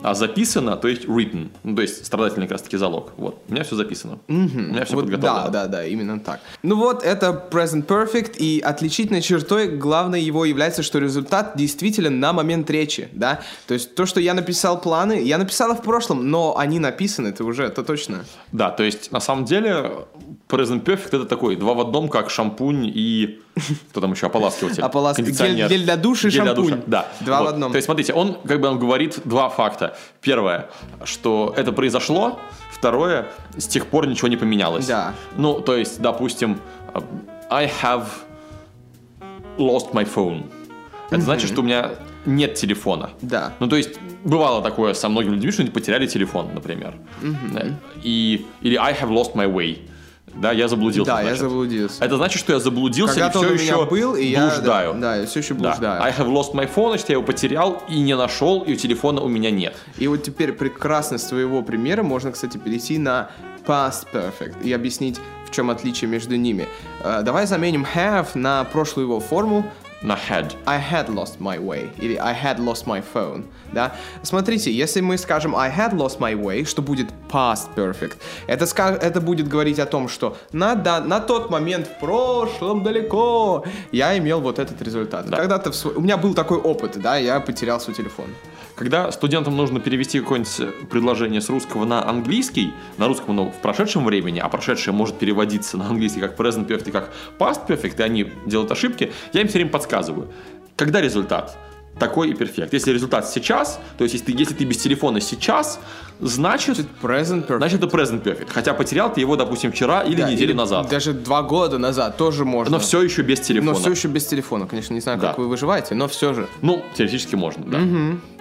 [0.09, 1.49] а записано, то есть written.
[1.63, 3.11] Ну, то есть страдательный как раз таки залог.
[3.17, 4.19] Вот, у меня все записано.
[4.29, 5.49] У меня все Вот подготовлено.
[5.49, 6.39] да, да, да, именно так.
[6.63, 12.31] Ну вот, это Present Perfect, и отличительной чертой главной его является, что результат действительно на
[12.31, 13.41] момент речи, да?
[13.67, 17.27] То есть то, что я написал планы, я написал их в прошлом, но они написаны,
[17.27, 18.23] это уже, это точно.
[18.53, 19.91] Да, то есть на самом деле
[20.47, 23.41] Present Perfect это такой два в одном, как шампунь и
[23.89, 25.67] кто там еще ополаскиватель, Ополаски- кондиционер.
[25.67, 26.69] гель- гель для душа и Гель для шампунь.
[26.71, 27.07] душа, Да.
[27.21, 27.49] Два в Вот.
[27.53, 27.71] одном.
[27.71, 29.97] То есть смотрите, он как бы он говорит два факта.
[30.21, 30.69] Первое,
[31.03, 32.39] что это произошло.
[32.71, 34.85] Второе, с тех пор ничего не поменялось.
[34.85, 35.13] Да.
[35.35, 36.59] Ну, то есть, допустим,
[36.93, 37.01] э,
[37.49, 38.05] I have
[39.57, 40.45] lost my phone.
[41.09, 41.91] Это значит, что у меня
[42.25, 43.11] нет телефона.
[43.21, 43.53] Да.
[43.59, 46.95] Ну, то есть, бывало такое со многими людьми, что они потеряли телефон, например.
[47.53, 47.65] Да.
[48.03, 49.86] И, или I have lost my way.
[50.41, 51.11] Да, я заблудился.
[51.11, 51.41] Да, я значит.
[51.41, 52.05] заблудился.
[52.05, 54.47] Это значит, что я заблудился Когда-то и все у еще был, и я...
[54.47, 54.93] блуждаю.
[54.93, 55.69] Да, да, я все еще Да.
[55.69, 56.01] блуждаю.
[56.03, 59.27] I have lost my phone, значит, я его потерял и не нашел, и телефона у
[59.27, 59.75] меня нет.
[59.97, 63.29] И вот теперь прекрасно с твоего примера можно, кстати, перейти на
[63.65, 66.67] past perfect и объяснить, в чем отличие между ними.
[67.03, 69.65] Э, давай заменим have на прошлую его форму
[70.01, 70.53] На had.
[70.65, 73.95] I had lost my way или I had lost my phone, да?
[74.21, 78.65] Смотрите, если мы скажем I had lost my way, что будет past perfect, это,
[79.01, 84.15] это будет говорить о том, что на, да, на тот момент в прошлом далеко я
[84.19, 85.29] имел вот этот результат.
[85.29, 85.37] Да.
[85.37, 88.27] Когда-то в у меня был такой опыт, да, я потерял свой телефон.
[88.77, 94.05] Когда студентам нужно перевести какое-нибудь предложение с русского на английский, на русском, но в прошедшем
[94.05, 98.03] времени, а прошедшее может переводиться на английский как present perfect и как past perfect, и
[98.03, 100.31] они делают ошибки, я им все время подсказываю.
[100.75, 101.57] Когда результат?
[101.97, 102.71] Такой и перфект.
[102.73, 105.79] Если результат сейчас, то есть если ты, если ты без телефона сейчас,
[106.19, 107.57] значит, Present perfect.
[107.57, 108.49] значит это present perfect.
[108.53, 110.87] Хотя потерял ты его, допустим, вчера или Да, неделю или назад.
[110.89, 112.73] Даже два года назад тоже можно.
[112.77, 113.71] Но все еще без телефона.
[113.71, 114.67] Но все еще без телефона.
[114.67, 115.29] Конечно, не знаю, Да.
[115.29, 116.47] как вы выживаете, но все же.
[116.61, 117.79] Ну, теоретически можно, да.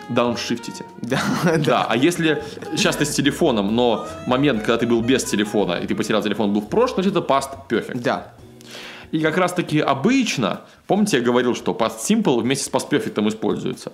[0.09, 0.85] Дауншифтите.
[1.03, 1.21] Да,
[1.59, 2.43] Да, а если
[2.77, 6.53] сейчас ты с телефоном, но момент, когда ты был без телефона, и ты потерял телефон,
[6.53, 8.01] был в прошлом, значит это past perfect.
[8.01, 8.33] Да.
[9.13, 13.29] И как раз таки обычно, помните, я говорил, что past simple вместе с past perfect
[13.29, 13.93] используется.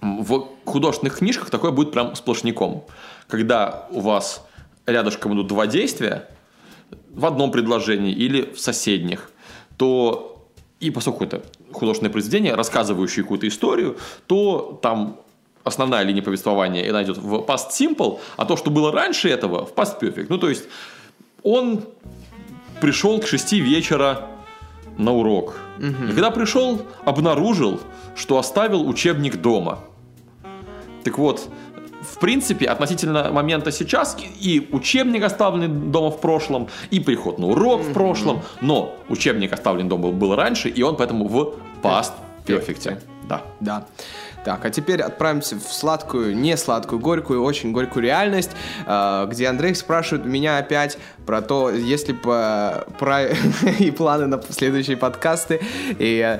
[0.00, 2.84] В художественных книжках такое будет прям сплошняком.
[3.28, 4.46] Когда у вас
[4.86, 6.26] рядышком идут два действия,
[7.12, 9.30] в одном предложении или в соседних,
[9.76, 10.46] то
[10.80, 15.16] и поскольку это художественное произведение, рассказывающее какую-то историю, то там
[15.64, 19.72] основная линия повествования она идет в past simple, а то, что было раньше этого, в
[19.74, 20.26] past perfect.
[20.28, 20.64] Ну, то есть
[21.42, 21.84] он
[22.80, 24.26] пришел к 6 вечера
[24.98, 25.60] на урок.
[25.78, 27.80] И когда пришел, обнаружил,
[28.16, 29.78] что оставил учебник дома.
[31.04, 31.48] Так вот,
[32.02, 37.82] в принципе, относительно момента сейчас и учебник оставленный дома в прошлом, и приход на урок
[37.82, 42.12] в прошлом, но учебник оставлен дома был раньше, и он поэтому в past
[42.46, 42.98] perfect.
[43.28, 43.42] Да.
[43.60, 43.86] Да.
[44.44, 48.50] Так, а теперь отправимся в сладкую, не сладкую, горькую, очень горькую реальность,
[48.86, 53.26] э, где Андрей спрашивает меня опять про то, есть ли по- про
[53.78, 55.60] и планы на следующие подкасты,
[55.98, 56.38] и,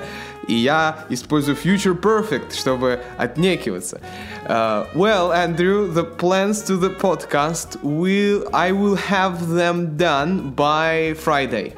[0.48, 4.00] и я использую Future Perfect, чтобы отнекиваться.
[4.46, 11.14] Э, well, Andrew, the plans to the podcast will I will have them done by
[11.22, 11.74] Friday.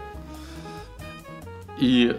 [1.80, 2.14] И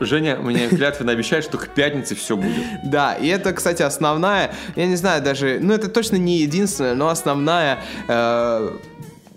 [0.00, 2.64] Женя мне клятвенно обещает, что к пятнице все будет.
[2.84, 7.08] Да, и это, кстати, основная, я не знаю даже, ну это точно не единственная, но
[7.08, 7.78] основная
[8.08, 8.70] э,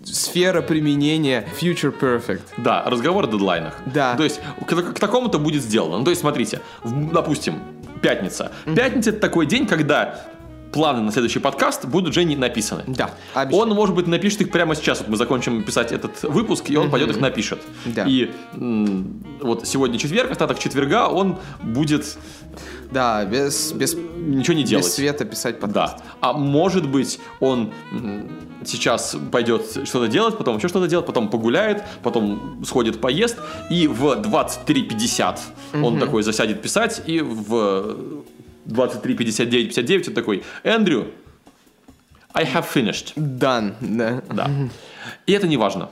[0.04, 2.42] сфера применения Future Perfect.
[2.58, 3.76] Да, разговор о дедлайнах.
[3.86, 4.14] Да.
[4.16, 5.98] То есть к, к такому-то будет сделано.
[5.98, 7.60] Ну, то есть, смотрите, в- допустим,
[8.02, 8.52] пятница.
[8.74, 10.20] Пятница это такой день, когда
[10.72, 12.84] планы на следующий подкаст будут Жене написаны.
[12.86, 13.62] Да, обещаю.
[13.62, 15.00] Он, может быть, напишет их прямо сейчас.
[15.00, 17.60] Вот мы закончим писать этот выпуск, и он пойдет их напишет.
[17.84, 18.04] Да.
[18.06, 22.16] И м, вот сегодня четверг, остаток четверга он будет
[22.90, 24.84] Да, без, без, ничего не делать.
[24.86, 25.98] без света писать подкаст.
[25.98, 26.04] Да.
[26.20, 27.72] А может быть, он
[28.64, 33.38] сейчас пойдет что-то делать, потом еще что-то делать, потом погуляет, потом сходит поест,
[33.70, 35.38] и в 23.50
[35.82, 38.22] он такой засядет писать, и в
[38.66, 41.08] 23.59, 59 он такой, Эндрю,
[42.32, 43.14] I have finished.
[43.16, 44.22] Done, да.
[44.30, 44.50] Да.
[45.26, 45.88] И это не важно.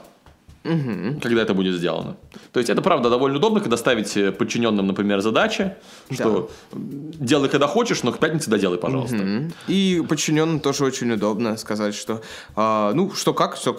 [0.63, 2.17] Когда это будет сделано.
[2.51, 5.73] То есть это правда довольно удобно, когда ставите подчиненным, например, задачи,
[6.11, 9.15] что делай когда хочешь, но к пятнице доделай, пожалуйста.
[9.15, 9.53] Мгм.
[9.67, 12.21] И подчиненным тоже очень удобно сказать, что
[12.55, 13.73] а, ну что как, все,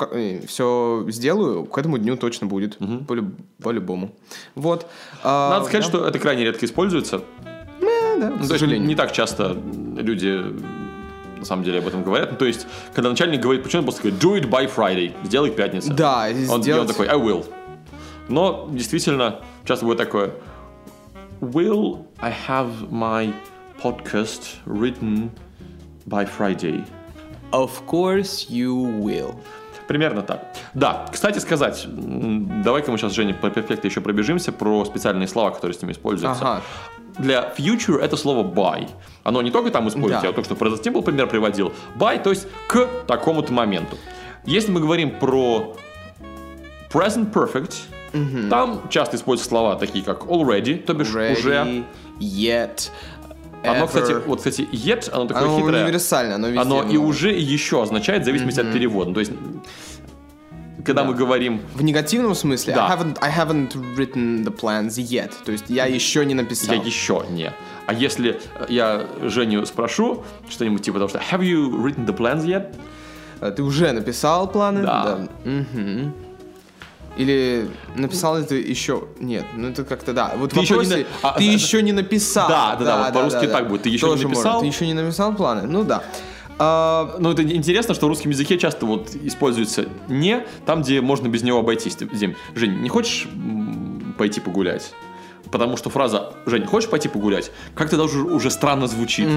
[0.49, 2.79] все сделаю, к этому дню точно будет.
[3.07, 4.13] Полю- По-любому.
[4.55, 4.87] Вот.
[5.23, 5.89] А, Надо сказать, да.
[5.89, 7.23] что это крайне редко используется.
[8.21, 9.57] Да, Ну, то есть не так часто
[9.97, 10.45] люди
[11.39, 12.33] на самом деле об этом говорят.
[12.33, 15.51] Ну, то есть, когда начальник говорит, почему он просто говорит, do it by Friday, сделай
[15.51, 15.91] к пятнице.
[15.93, 17.47] Да, Он, и он сделать- такой, I will.
[18.29, 20.33] Но действительно, часто будет такое,
[21.41, 23.33] will I have my
[23.83, 25.31] podcast written
[26.07, 26.85] by Friday?
[27.53, 29.35] Of course you will.
[29.89, 30.55] Примерно так.
[30.75, 35.75] Да, кстати сказать, давай-ка мы сейчас, Женя, по перфекте еще пробежимся про специальные слова, которые
[35.77, 36.43] с ними используются.
[36.45, 36.63] Ага.
[37.21, 38.89] Для future это слово by.
[39.25, 40.29] Оно не только там используется, Да.
[40.29, 41.73] я только что про Simple пример приводил.
[41.99, 43.97] By, то есть к такому-то моменту.
[44.47, 45.77] Если мы говорим про
[46.93, 47.75] present perfect,
[48.49, 51.33] там часто используются слова такие как already, то бишь уже.
[51.35, 51.85] Ready,
[52.19, 52.91] yet,
[53.63, 53.87] Оно, ever.
[53.87, 55.85] кстати, вот, кстати, yet, оно такое Оно хитрое.
[55.85, 56.61] универсально, оно везде.
[56.61, 56.99] Оно и много.
[57.07, 59.13] уже, и еще означает в зависимости от перевода.
[59.13, 59.33] То есть,
[60.85, 62.87] когда мы говорим В негативном смысле, Да.
[62.87, 65.33] I, haven't, I haven't written the plans yet.
[65.45, 66.75] То есть я еще не написал.
[66.75, 67.53] Я еще не.
[67.87, 72.45] А если э, я Женю спрошу что-нибудь типа того, что Have you written the plans
[72.45, 72.75] yet?
[73.41, 74.83] А Ты уже написал планы?
[74.83, 75.29] Да.
[75.45, 76.13] Мгм.
[77.17, 79.09] Или написал ли ты еще?
[79.19, 80.33] Нет, ну это как-то да.
[80.37, 82.49] Вот Ты еще не а, ты а, еще не написал.
[82.49, 83.83] Да, да, да, вот по-русски так будет.
[83.83, 84.43] Ты еще не Тоже можно.
[84.43, 84.61] написал?
[84.61, 85.63] Ты еще не написал планы?
[85.63, 86.03] Ну да.
[86.63, 91.27] А, Ну, это интересно, что в русском языке часто вот используется не там, где можно
[91.29, 91.97] без него обойтись.
[91.97, 93.27] Дим, Жень, не хочешь
[94.19, 94.93] пойти погулять?
[95.51, 99.29] Потому что фраза «Жень, хочешь пойти погулять?» как-то даже уже странно звучит.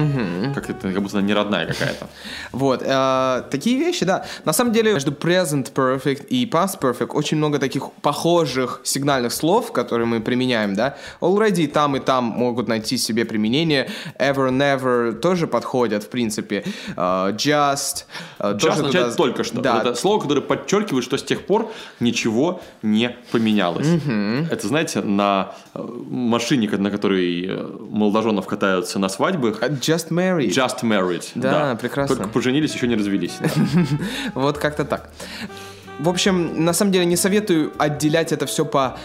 [0.54, 2.08] Как, это, как будто она не родная какая-то.
[2.52, 4.24] Вот, э, такие вещи, да.
[4.44, 9.72] На самом деле, между present perfect и past perfect очень много таких похожих сигнальных слов,
[9.72, 10.96] которые мы применяем, да.
[11.20, 13.90] Already там и там могут найти себе применение.
[14.18, 16.64] Ever, never тоже подходят, в принципе.
[16.96, 18.04] Э, just.
[18.38, 19.60] э, Just означает туда- только что.
[19.60, 23.88] Да, Это слово, которое подчеркивает, что с тех пор ничего не поменялось.
[24.50, 25.54] Это, знаете, на
[26.08, 30.48] машине, на которой э, молодоженов катаются на свадьбах, just married.
[30.48, 31.24] just married.
[31.34, 32.16] Да, прекрасно.
[32.16, 33.36] Только поженились, еще не развелись.
[33.40, 33.50] да.
[34.34, 35.10] Вот как-то так.
[35.98, 38.98] В общем, на самом деле не советую отделять это все по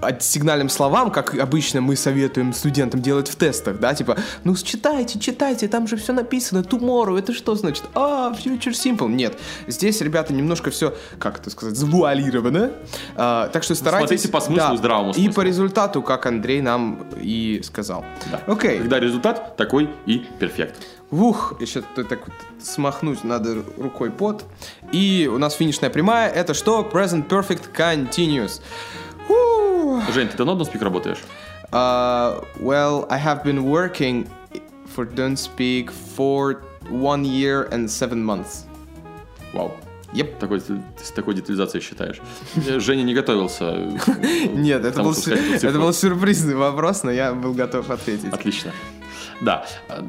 [0.00, 5.18] от сигнальным словам, как обычно мы советуем студентам делать в тестах, да, типа, ну читайте,
[5.18, 7.84] читайте, там же все написано, tomorrow, это что значит?
[7.94, 9.08] А, future simple.
[9.08, 12.72] Нет, здесь, ребята, немножко все, как это сказать, завуалировано,
[13.16, 14.22] А, так что старайтесь...
[14.22, 15.34] Смотрите по смыслу, здравому И смыслу.
[15.34, 18.04] по результату, как Андрей нам и сказал.
[18.30, 18.40] Да.
[18.46, 18.78] Окей.
[18.78, 20.76] Когда результат такой и перфект.
[21.10, 24.44] Ух, еще так вот смахнуть надо рукой под.
[24.92, 26.30] И у нас финишная прямая.
[26.30, 26.88] Это что?
[26.90, 28.62] Present Perfect Continuous.
[30.12, 31.18] Жень, ты давно на спик работаешь?
[31.72, 34.26] Uh, well, I have been working
[34.94, 38.66] for Don't Speak for one year and seven months.
[39.54, 39.72] Вау.
[40.12, 40.38] Yep.
[40.38, 42.20] Такой, ты с такой детализацией считаешь.
[42.68, 43.72] Э, Женя не готовился.
[44.52, 48.30] Нет, это был, это был сюрпризный вопрос, но я был готов ответить.
[48.32, 48.72] Отлично.
[49.40, 49.64] Да.
[49.88, 50.02] э,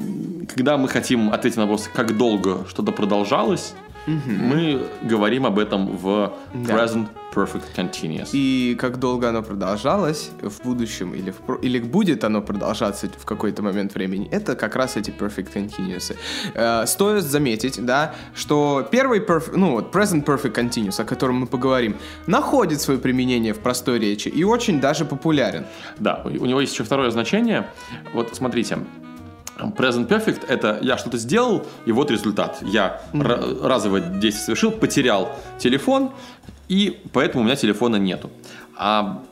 [0.54, 3.74] Когда мы хотим ответить на вопрос, как долго что-то продолжалось,
[4.06, 6.74] мы говорим об этом в Да.
[6.74, 8.28] present perfect continuous.
[8.32, 13.62] И как долго оно продолжалось в будущем или, в, или будет оно продолжаться в какой-то
[13.62, 16.14] момент времени, это как раз эти perfect continuous.
[16.54, 21.46] Э, стоит заметить, да, что первый perf- ну вот present perfect continuous, о котором мы
[21.46, 25.64] поговорим, находит свое применение в простой речи и очень даже популярен.
[25.98, 27.66] Да, у у него есть еще второе значение.
[28.12, 28.78] Вот смотрите.
[29.58, 32.58] Present perfect— это я что-то сделал, и вот результат.
[32.62, 36.10] Я ра- разовое действие совершил, потерял телефон,
[36.68, 38.30] и поэтому у меня телефона нету.
[38.76, 39.22] А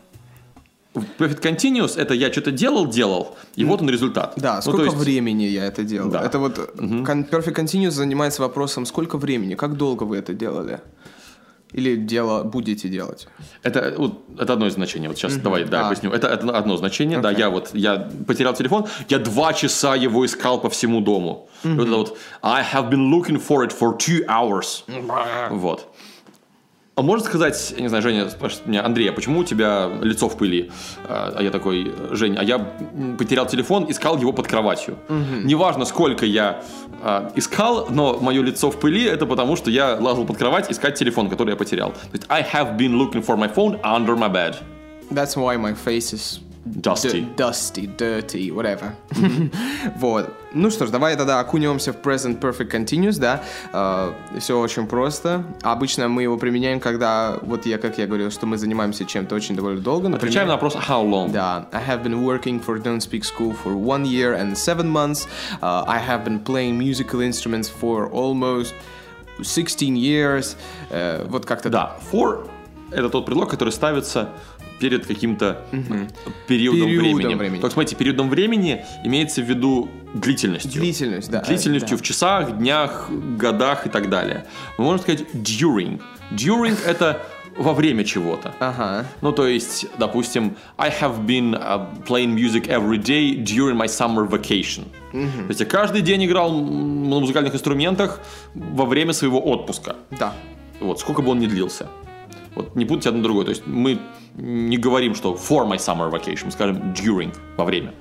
[0.94, 4.34] perfect continuous— это я что-то делал, делал, и вот он результат.
[4.36, 6.10] Да, Ну, сколько есть- времени я это делал?
[6.10, 6.22] Да.
[6.22, 10.80] Это вот кон- perfect continuous занимается вопросом, сколько времени, как долго вы это делали?
[11.72, 13.28] Или дело будете делать?
[13.62, 15.08] Это, вот, это одно из значений.
[15.08, 15.88] Вот сейчас давай, да, А.
[15.88, 16.10] поясню.
[16.10, 17.18] Это, это одно значение.
[17.20, 17.40] Да, Окей.
[17.40, 21.48] я вот я потерял телефон, я два часа его искал по всему дому.
[21.64, 24.84] И Вот это вот I have been looking for it for two hours.
[25.50, 25.91] Вот.
[26.94, 30.28] А можно сказать, я не знаю, Женя спрашивает меня, Андрей, а почему у тебя лицо
[30.28, 30.70] в пыли?
[31.08, 32.58] А а я такой, Жень, а я
[33.18, 34.98] потерял телефон, искал его под кроватью.
[35.08, 36.62] Неважно, сколько я
[37.02, 40.98] а, искал, но мое лицо в пыли, это потому, что я лазал под кровать искать
[40.98, 41.92] телефон, который я потерял.
[41.92, 44.56] То есть I have been looking for my phone under my bed.
[45.10, 47.22] That's why my face is Dusty.
[47.22, 48.92] д- dusty, dirty, whatever.
[49.96, 50.32] вот.
[50.54, 53.42] Ну что ж, давай тогда окунемся в present perfect continuous, да.
[54.38, 55.44] все очень просто.
[55.62, 59.56] Обычно мы его применяем, когда, вот я, как я говорил, что мы занимаемся чем-то очень
[59.56, 60.08] довольно долго.
[60.08, 61.32] Например, Отвечаем на вопрос how long.
[61.32, 65.26] Да, I have been working for Don't Speak School for one year and seven months.
[65.60, 68.72] Uh, I have been playing musical instruments for almost
[69.42, 70.56] 16 years.
[70.90, 72.46] Э, вот как-то Да, for
[72.92, 74.28] это тот предлог, который ставится
[74.82, 75.64] перед каким-то
[76.48, 77.34] периодом, Периодом времени.
[77.34, 77.60] времени.
[77.60, 80.72] Так, смотрите, периодом времени имеется в виду длительностью.
[80.72, 81.40] Длительность, да.
[81.42, 82.02] Длительностью Да.
[82.02, 84.44] в часах, днях, годах и так далее.
[84.78, 86.00] Мы можем сказать during.
[86.32, 87.22] During это
[87.56, 88.52] во время чего-то.
[88.58, 89.04] Ага.
[89.20, 94.26] Ну, то есть, допустим, I have been uh, playing music every day during my summer
[94.28, 94.84] vacation.
[95.12, 98.20] То есть я каждый день играл на музыкальных инструментах
[98.54, 99.94] во время своего отпуска.
[100.18, 100.32] Да.
[100.80, 101.86] Вот, сколько бы он ни длился.
[102.54, 103.44] Вот, не путайте одно другое.
[103.44, 103.98] То есть мы
[104.36, 107.92] не говорим, что for my summer vacation, мы скажем during, во время.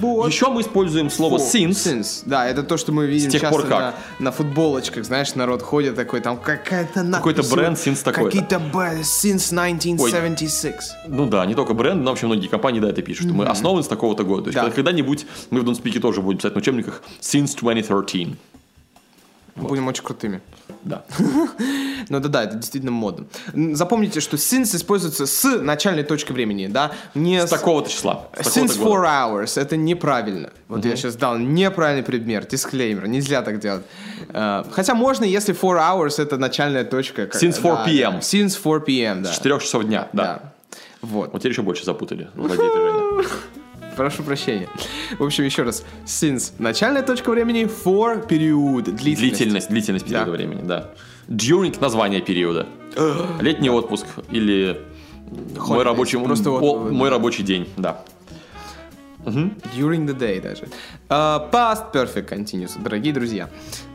[0.00, 0.28] Вот.
[0.28, 1.70] Еще мы используем слово Фу, since.
[1.70, 2.22] since.
[2.26, 3.94] Да, это то, что мы видим тех часто пор как.
[4.18, 7.16] На, на футболочках, знаешь, народ ходит такой, там какая-то надпись.
[7.16, 8.30] Какой-то бренд since такой-то.
[8.30, 10.92] Какие-то б- since 1976.
[11.08, 13.82] Ну да, не только бренд, но вообще многие компании да, это пишут, что мы основаны
[13.82, 14.42] с такого-то года.
[14.42, 14.60] То есть Да.
[14.64, 18.36] когда- когда-нибудь мы в Speak тоже будем писать на учебниках since 2013.
[19.56, 20.40] Будем очень крутыми.
[20.84, 21.04] Да.
[22.08, 23.26] Ну да, да, это действительно модно.
[23.74, 28.28] Запомните, что since используется с начальной точки времени, да, не С такого-то числа.
[28.40, 30.50] с Since four hours это неправильно.
[30.68, 33.82] Вот я сейчас дал неправильный предмер, дисклеймер, нельзя так делать.
[34.28, 37.22] Э, Хотя можно, если four hours это начальная точка.
[37.22, 38.20] Since 4 да, PM.
[38.20, 39.32] Since 4 p.m., да.
[39.32, 40.22] С 4 часов дня, да.
[40.22, 40.52] Да.
[41.02, 41.32] Вот.
[41.32, 42.28] Вот теперь еще больше запутали.
[43.96, 44.68] Прошу прощения.
[45.18, 45.82] В общем, еще раз.
[46.04, 49.20] Since начальная точка времени, for период, длительность.
[49.38, 50.30] Длительность, длительность периода Да.
[50.32, 50.90] времени, да.
[51.28, 52.66] During название периода.
[53.40, 54.80] Летний отпуск или
[55.56, 58.02] мой рабочий, Просто о, вот, мой рабочий день, да.
[59.24, 60.68] During the day даже.
[61.08, 63.48] А, past perfect continuous, дорогие друзья.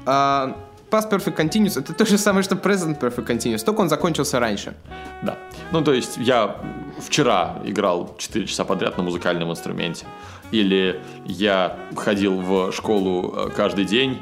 [0.06, 0.58] А,
[0.92, 4.74] past perfect continuous это то же самое, что present perfect continuous, только он закончился раньше.
[5.24, 5.38] Да.
[5.72, 6.58] Ну, то есть я
[7.00, 10.06] вчера играл 4 часа подряд на музыкальном инструменте.
[10.52, 14.22] Или я ходил в школу э, каждый день,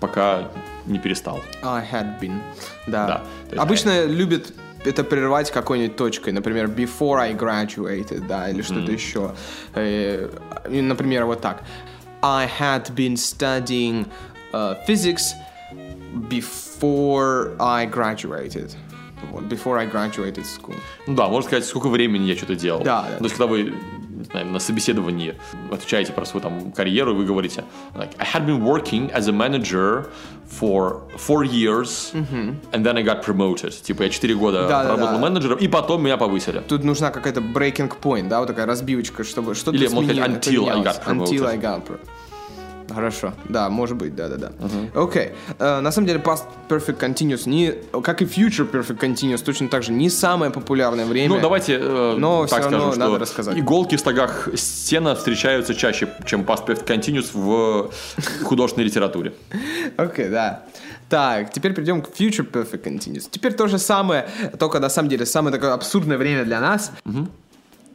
[0.00, 0.48] пока
[0.86, 1.40] не перестал.
[1.62, 2.40] I had been.
[2.86, 3.06] Да.
[3.06, 4.52] Да, есть- Обычно любят
[4.84, 9.34] это прерывать какой-нибудь точкой, например, before I graduated, да, или что-то еще.
[9.74, 10.28] Э,
[10.68, 11.62] например, вот так.
[12.22, 14.06] I had been studying
[14.52, 15.34] uh, physics
[16.28, 18.74] before I graduated.
[19.32, 20.76] Вот, before I graduated school.
[21.06, 22.82] Ну да, можно сказать, сколько времени я что-то делал.
[22.84, 23.16] Да, да.
[23.18, 23.74] То есть, когда вы
[24.30, 25.34] знаю, на собеседовании
[25.72, 30.06] отвечаете про свою там карьеру, вы говорите, like, I had been working as a manager
[30.48, 32.12] for four years,
[32.72, 33.70] and then I got promoted.
[33.82, 35.18] Типа, я 4 года Да, да, работал да.
[35.18, 36.62] менеджером, и потом меня повысили.
[36.68, 40.68] Тут нужна какая-то breaking point, да, вот такая разбивочка, чтобы что-то Или, можно сказать, until
[40.68, 41.28] I got promoted.
[41.28, 41.98] Until I got pro-
[42.94, 44.52] Хорошо, да, может быть, да-да-да.
[44.94, 49.68] Окей, Э, на самом деле past perfect continuous, не, как и future perfect continuous, точно
[49.68, 51.34] так же не самое популярное время.
[51.34, 53.58] Ну, давайте э, Но так всё равно скажем, надо рассказать.
[53.58, 57.90] иголки в стогах стена встречаются чаще, чем past perfect continuous в
[58.44, 59.32] художественной литературе.
[59.96, 60.62] Окей, да.
[61.08, 63.28] Так, теперь перейдем к Future Perfect Continuous.
[63.30, 66.92] Теперь то же самое, только на самом деле самое такое абсурдное время для нас.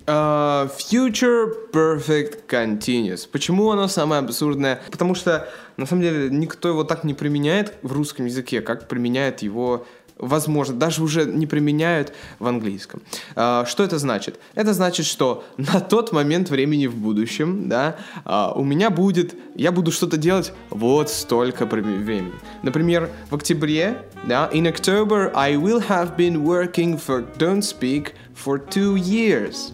[0.06, 3.26] Uh, future Perfect Continuous.
[3.32, 4.82] Почему оно самое абсурдное?
[4.92, 9.42] Потому что, на самом деле, никто его так не применяет в русском языке, как применяет
[9.44, 9.86] его
[10.18, 13.02] возможно, даже уже не применяют в английском.
[13.36, 14.40] А, Что это значит?
[14.56, 19.72] Это значит, что на тот момент времени в будущем, да, а, у меня будет, я
[19.72, 22.34] буду что-то делать вот столько времени.
[22.62, 28.60] Например, в октябре, да, in October I will have been working for Don't Speak for
[28.60, 29.74] two years.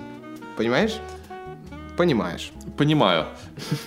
[0.60, 0.98] Понимаешь?
[1.96, 2.52] Понимаешь.
[2.76, 3.28] Понимаю.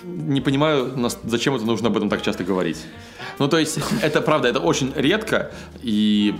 [0.05, 0.91] Не понимаю,
[1.25, 2.79] зачем это нужно об этом так часто говорить.
[3.39, 6.35] Ну, то есть, это правда, это очень редко, и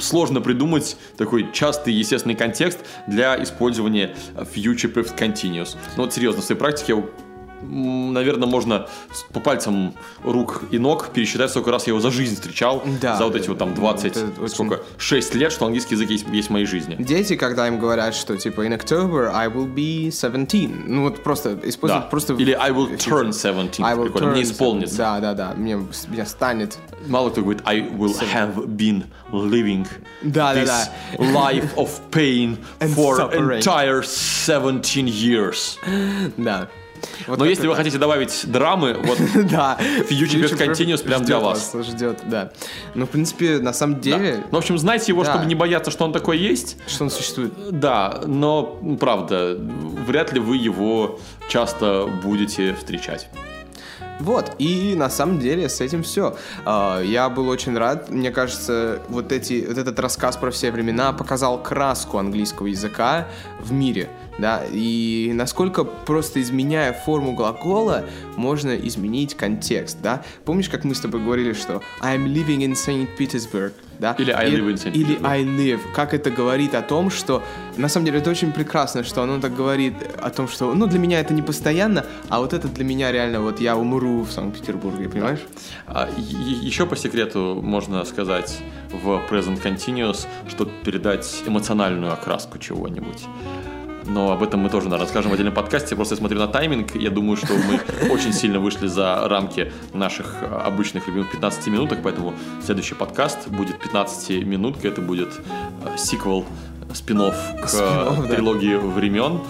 [0.00, 5.76] сложно придумать такой частый естественный контекст для использования future perfect continuous.
[5.96, 7.04] Ну, вот серьезно, в своей практике я
[7.62, 8.86] наверное, можно
[9.32, 9.94] по пальцам
[10.24, 12.82] рук и ног пересчитать, сколько раз я его за жизнь встречал.
[13.00, 16.10] Да, за вот эти вот там 20, это очень- сколько, 6 лет, что английский язык
[16.10, 16.96] есть, есть в моей жизни.
[16.98, 21.56] Дети, когда им говорят, что типа in October I will be 17, ну вот просто
[21.56, 21.68] Да.
[21.68, 22.34] используют просто...
[22.34, 23.80] Или I will turn 17.
[23.80, 24.28] I will Прикольно.
[24.32, 24.96] Мне turn исполнится.
[24.98, 25.76] Да, да, да, мне,
[26.08, 26.78] мне станет.
[27.06, 29.86] Мало кто говорит, I will have been living
[30.22, 30.88] Да, да, this да.
[31.18, 33.58] life of pain for suffering.
[33.60, 35.78] entire 17 years.
[36.36, 36.68] Да.
[37.26, 37.78] Вот Но если вы так.
[37.78, 39.18] хотите добавить драмы, вот
[39.50, 39.78] Да.
[40.08, 41.74] Future Perfect Continuous прям для вас.
[41.74, 42.50] Ждет, да.
[42.94, 46.04] Ну, в принципе, на самом деле, Ну, в общем, знайте его, чтобы не бояться, что
[46.04, 46.76] он такой есть.
[46.86, 47.52] что он существует.
[47.70, 49.56] Да, но м, правда,
[50.06, 51.18] вряд ли вы его
[51.48, 53.28] часто будете встречать.
[54.20, 56.36] Вот, и на самом деле с этим все.
[56.66, 58.10] Я был очень рад.
[58.10, 63.28] Мне кажется, вот, эти, вот этот рассказ про все времена показал краску английского языка
[63.60, 64.08] в мире.
[64.38, 68.04] Да, и насколько просто изменяя форму глагола,
[68.36, 70.22] можно изменить контекст, да?
[70.44, 74.14] Помнишь, как мы с тобой говорили, что I'm living in Saint Petersburg, да?
[74.16, 75.18] Или I live in Saint Или.
[75.24, 75.80] I live.
[75.92, 77.42] Как это говорит о том, что...
[77.76, 80.98] На самом деле, это очень прекрасно, что оно так говорит о том, что, ну, для
[81.00, 85.08] меня это не постоянно, а вот это для меня реально, вот я умру в Санкт-Петербурге,
[85.08, 85.40] понимаешь?
[85.86, 88.58] А, е- еще по секрету можно сказать
[88.92, 93.24] в Present Continuous, что передать эмоциональную окраску чего-нибудь.
[94.08, 95.94] Но об этом мы тоже, наверное, расскажем в отдельном подкасте.
[95.94, 100.36] Просто я смотрю на тайминг, я думаю, что мы очень сильно вышли за рамки наших
[100.40, 102.34] э, обычных любимых 15 минуток, поэтому
[102.64, 105.28] следующий подкаст будет 15 минутка, это будет
[105.84, 106.44] э, сиквел,
[106.94, 108.22] спин к да.
[108.28, 109.40] трилогии времен.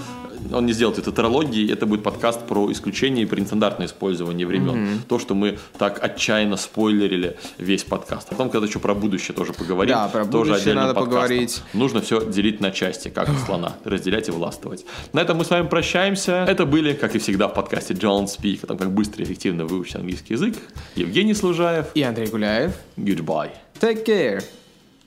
[0.52, 5.00] Он не сделает это трилогией, это будет подкаст про исключение и про нестандартное использование времен.
[5.08, 8.28] То, что мы так отчаянно спойлерили весь подкаст.
[8.28, 11.04] А потом, когда еще про будущее тоже поговорим, Да, про тоже будущее надо подкастом.
[11.20, 11.62] поговорить.
[11.74, 14.84] Нужно все делить на части, как слона, разделять и властвовать.
[15.12, 16.44] На этом мы с вами прощаемся.
[16.48, 19.64] Это были, как и всегда, в подкасте John Speak, о том, как быстро и эффективно
[19.66, 20.54] выучить английский язык.
[20.94, 21.86] Евгений Служаев.
[21.94, 22.72] И Андрей Гуляев.
[22.96, 23.50] Goodbye.
[23.80, 24.42] Take care.